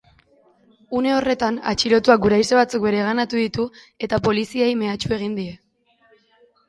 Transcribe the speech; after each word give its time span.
Une 0.99 1.09
horretan, 1.15 1.59
atxilotuak 1.71 2.23
guraize 2.25 2.59
batzuk 2.61 2.85
bereganatu 2.87 3.43
ditu 3.43 3.67
eta 4.09 4.19
poliziei 4.29 4.71
mehatxu 4.85 5.17
egin 5.19 5.41
die. 5.43 5.53